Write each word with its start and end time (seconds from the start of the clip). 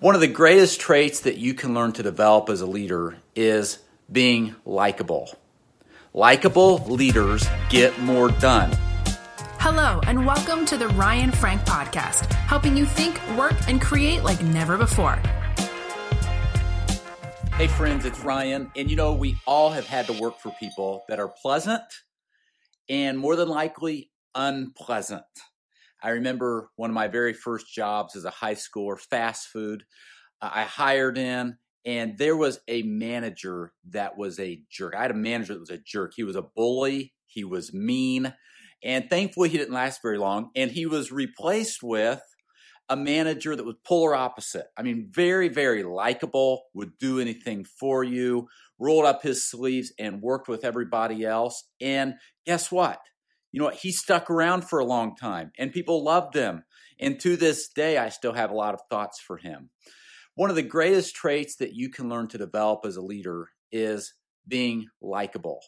One 0.00 0.14
of 0.14 0.22
the 0.22 0.28
greatest 0.28 0.80
traits 0.80 1.20
that 1.20 1.36
you 1.36 1.52
can 1.52 1.74
learn 1.74 1.92
to 1.92 2.02
develop 2.02 2.48
as 2.48 2.62
a 2.62 2.66
leader 2.66 3.18
is 3.36 3.80
being 4.10 4.56
likable. 4.64 5.28
Likable 6.14 6.78
leaders 6.86 7.46
get 7.68 8.00
more 8.00 8.30
done. 8.30 8.70
Hello, 9.58 10.00
and 10.06 10.24
welcome 10.24 10.64
to 10.64 10.78
the 10.78 10.88
Ryan 10.88 11.30
Frank 11.30 11.60
Podcast, 11.66 12.32
helping 12.32 12.78
you 12.78 12.86
think, 12.86 13.20
work, 13.36 13.52
and 13.68 13.78
create 13.78 14.24
like 14.24 14.42
never 14.42 14.78
before. 14.78 15.16
Hey, 17.56 17.66
friends, 17.66 18.06
it's 18.06 18.20
Ryan. 18.20 18.72
And 18.76 18.88
you 18.88 18.96
know, 18.96 19.12
we 19.12 19.36
all 19.46 19.68
have 19.68 19.86
had 19.86 20.06
to 20.06 20.14
work 20.14 20.38
for 20.38 20.50
people 20.58 21.04
that 21.10 21.20
are 21.20 21.28
pleasant 21.28 21.82
and 22.88 23.18
more 23.18 23.36
than 23.36 23.50
likely 23.50 24.10
unpleasant. 24.34 25.26
I 26.02 26.10
remember 26.10 26.70
one 26.76 26.90
of 26.90 26.94
my 26.94 27.08
very 27.08 27.32
first 27.32 27.72
jobs 27.72 28.16
as 28.16 28.24
a 28.24 28.30
high 28.30 28.54
schooler, 28.54 28.98
fast 28.98 29.48
food. 29.48 29.84
Uh, 30.40 30.50
I 30.52 30.62
hired 30.62 31.18
in, 31.18 31.56
and 31.84 32.18
there 32.18 32.36
was 32.36 32.60
a 32.68 32.82
manager 32.82 33.72
that 33.90 34.16
was 34.16 34.38
a 34.38 34.62
jerk. 34.70 34.94
I 34.96 35.02
had 35.02 35.10
a 35.10 35.14
manager 35.14 35.54
that 35.54 35.60
was 35.60 35.70
a 35.70 35.78
jerk. 35.78 36.12
He 36.14 36.24
was 36.24 36.36
a 36.36 36.42
bully, 36.42 37.14
he 37.26 37.44
was 37.44 37.72
mean, 37.72 38.32
and 38.82 39.08
thankfully 39.08 39.48
he 39.48 39.58
didn't 39.58 39.74
last 39.74 40.00
very 40.02 40.18
long. 40.18 40.50
And 40.56 40.70
he 40.70 40.86
was 40.86 41.12
replaced 41.12 41.82
with 41.82 42.22
a 42.88 42.96
manager 42.96 43.54
that 43.54 43.64
was 43.64 43.76
polar 43.84 44.14
opposite. 44.14 44.66
I 44.76 44.82
mean, 44.82 45.08
very, 45.12 45.48
very 45.48 45.84
likable, 45.84 46.64
would 46.74 46.98
do 46.98 47.20
anything 47.20 47.64
for 47.64 48.02
you, 48.02 48.48
rolled 48.78 49.04
up 49.04 49.22
his 49.22 49.48
sleeves 49.48 49.92
and 49.98 50.20
worked 50.20 50.48
with 50.48 50.64
everybody 50.64 51.24
else. 51.24 51.64
And 51.80 52.14
guess 52.46 52.72
what? 52.72 52.98
You 53.52 53.58
know 53.58 53.66
what? 53.66 53.76
He 53.76 53.92
stuck 53.92 54.30
around 54.30 54.68
for 54.68 54.78
a 54.78 54.84
long 54.84 55.16
time 55.16 55.52
and 55.58 55.72
people 55.72 56.04
loved 56.04 56.34
him. 56.34 56.64
And 56.98 57.18
to 57.20 57.36
this 57.36 57.68
day, 57.68 57.98
I 57.98 58.10
still 58.10 58.34
have 58.34 58.50
a 58.50 58.56
lot 58.56 58.74
of 58.74 58.80
thoughts 58.90 59.20
for 59.20 59.38
him. 59.38 59.70
One 60.34 60.50
of 60.50 60.56
the 60.56 60.62
greatest 60.62 61.14
traits 61.14 61.56
that 61.56 61.74
you 61.74 61.90
can 61.90 62.08
learn 62.08 62.28
to 62.28 62.38
develop 62.38 62.80
as 62.84 62.96
a 62.96 63.02
leader 63.02 63.48
is 63.72 64.14
being 64.46 64.86
likable. 65.00 65.60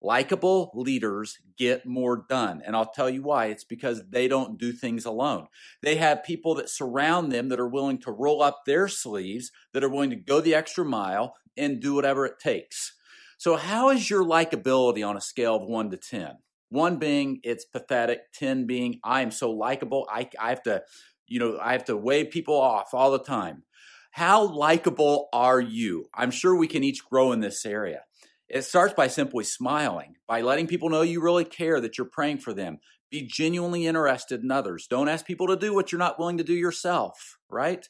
Likable 0.00 0.72
leaders 0.74 1.38
get 1.56 1.86
more 1.86 2.24
done. 2.28 2.60
And 2.64 2.74
I'll 2.74 2.90
tell 2.90 3.08
you 3.08 3.22
why. 3.22 3.46
It's 3.46 3.64
because 3.64 4.02
they 4.10 4.26
don't 4.26 4.58
do 4.58 4.72
things 4.72 5.04
alone. 5.04 5.46
They 5.80 5.96
have 5.96 6.24
people 6.24 6.56
that 6.56 6.68
surround 6.68 7.30
them 7.30 7.48
that 7.50 7.60
are 7.60 7.68
willing 7.68 7.98
to 7.98 8.10
roll 8.10 8.42
up 8.42 8.62
their 8.66 8.88
sleeves, 8.88 9.52
that 9.72 9.84
are 9.84 9.88
willing 9.88 10.10
to 10.10 10.16
go 10.16 10.40
the 10.40 10.54
extra 10.54 10.84
mile 10.84 11.36
and 11.56 11.80
do 11.80 11.94
whatever 11.94 12.26
it 12.26 12.40
takes. 12.40 12.94
So, 13.38 13.56
how 13.56 13.90
is 13.90 14.10
your 14.10 14.24
likability 14.24 15.06
on 15.06 15.16
a 15.16 15.20
scale 15.20 15.56
of 15.56 15.68
one 15.68 15.90
to 15.90 15.96
10? 15.96 16.36
One 16.72 16.96
being 16.96 17.40
it's 17.42 17.66
pathetic. 17.66 18.32
Ten 18.32 18.66
being 18.66 18.98
I 19.04 19.20
am 19.20 19.30
so 19.30 19.50
likable. 19.50 20.08
I, 20.10 20.30
I 20.40 20.48
have 20.48 20.62
to, 20.62 20.82
you 21.26 21.38
know, 21.38 21.58
I 21.60 21.72
have 21.72 21.84
to 21.84 21.96
wave 21.98 22.30
people 22.30 22.58
off 22.58 22.94
all 22.94 23.10
the 23.10 23.18
time. 23.18 23.64
How 24.10 24.46
likable 24.46 25.28
are 25.34 25.60
you? 25.60 26.06
I'm 26.14 26.30
sure 26.30 26.56
we 26.56 26.66
can 26.66 26.82
each 26.82 27.04
grow 27.04 27.32
in 27.32 27.40
this 27.40 27.66
area. 27.66 28.04
It 28.48 28.62
starts 28.62 28.94
by 28.94 29.08
simply 29.08 29.44
smiling, 29.44 30.16
by 30.26 30.40
letting 30.40 30.66
people 30.66 30.88
know 30.88 31.02
you 31.02 31.22
really 31.22 31.44
care, 31.44 31.78
that 31.78 31.98
you're 31.98 32.06
praying 32.06 32.38
for 32.38 32.54
them. 32.54 32.78
Be 33.10 33.26
genuinely 33.26 33.86
interested 33.86 34.42
in 34.42 34.50
others. 34.50 34.86
Don't 34.86 35.10
ask 35.10 35.26
people 35.26 35.48
to 35.48 35.56
do 35.56 35.74
what 35.74 35.92
you're 35.92 35.98
not 35.98 36.18
willing 36.18 36.38
to 36.38 36.44
do 36.44 36.54
yourself, 36.54 37.36
right? 37.50 37.86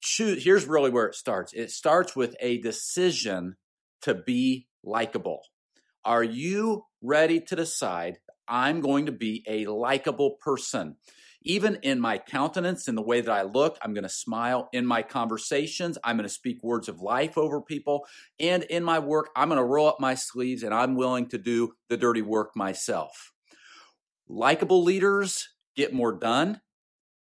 Choose, 0.00 0.44
here's 0.44 0.66
really 0.66 0.90
where 0.90 1.06
it 1.06 1.16
starts 1.16 1.52
it 1.52 1.72
starts 1.72 2.14
with 2.14 2.36
a 2.38 2.58
decision 2.58 3.56
to 4.02 4.14
be 4.14 4.68
likable. 4.84 5.40
Are 6.04 6.22
you 6.24 6.84
ready 7.00 7.40
to 7.40 7.56
decide 7.56 8.18
I'm 8.46 8.82
going 8.82 9.06
to 9.06 9.12
be 9.12 9.42
a 9.48 9.66
likable 9.66 10.36
person? 10.44 10.96
Even 11.42 11.78
in 11.82 11.98
my 11.98 12.18
countenance, 12.18 12.88
in 12.88 12.94
the 12.94 13.02
way 13.02 13.22
that 13.22 13.30
I 13.30 13.42
look, 13.42 13.78
I'm 13.80 13.94
going 13.94 14.04
to 14.04 14.10
smile. 14.10 14.68
In 14.74 14.84
my 14.84 15.00
conversations, 15.00 15.96
I'm 16.04 16.16
going 16.16 16.28
to 16.28 16.34
speak 16.34 16.62
words 16.62 16.90
of 16.90 17.00
life 17.00 17.38
over 17.38 17.62
people. 17.62 18.06
And 18.38 18.64
in 18.64 18.84
my 18.84 18.98
work, 18.98 19.30
I'm 19.34 19.48
going 19.48 19.58
to 19.58 19.64
roll 19.64 19.88
up 19.88 19.98
my 19.98 20.14
sleeves 20.14 20.62
and 20.62 20.74
I'm 20.74 20.94
willing 20.94 21.26
to 21.28 21.38
do 21.38 21.72
the 21.88 21.96
dirty 21.96 22.22
work 22.22 22.54
myself. 22.54 23.32
Likable 24.28 24.82
leaders 24.82 25.48
get 25.74 25.94
more 25.94 26.12
done, 26.12 26.60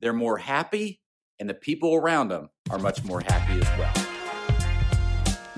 they're 0.00 0.12
more 0.14 0.38
happy, 0.38 1.00
and 1.38 1.48
the 1.48 1.54
people 1.54 1.94
around 1.94 2.28
them 2.28 2.48
are 2.70 2.78
much 2.78 3.04
more 3.04 3.20
happy 3.20 3.60
as 3.60 3.78
well. 3.78 3.99